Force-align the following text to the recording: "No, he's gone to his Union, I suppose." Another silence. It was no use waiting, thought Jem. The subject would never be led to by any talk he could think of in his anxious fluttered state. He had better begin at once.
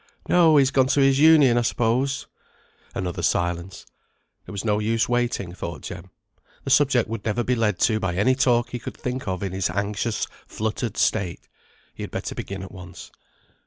"No, 0.27 0.57
he's 0.57 0.71
gone 0.71 0.87
to 0.87 0.99
his 0.99 1.19
Union, 1.19 1.59
I 1.59 1.61
suppose." 1.61 2.25
Another 2.95 3.21
silence. 3.21 3.85
It 4.47 4.49
was 4.49 4.65
no 4.65 4.79
use 4.79 5.07
waiting, 5.07 5.53
thought 5.53 5.81
Jem. 5.83 6.09
The 6.63 6.71
subject 6.71 7.07
would 7.07 7.23
never 7.23 7.43
be 7.43 7.53
led 7.53 7.77
to 7.81 7.99
by 7.99 8.15
any 8.15 8.33
talk 8.33 8.71
he 8.71 8.79
could 8.79 8.97
think 8.97 9.27
of 9.27 9.43
in 9.43 9.51
his 9.51 9.69
anxious 9.69 10.25
fluttered 10.47 10.97
state. 10.97 11.47
He 11.93 12.01
had 12.01 12.09
better 12.09 12.33
begin 12.33 12.63
at 12.63 12.71
once. 12.71 13.11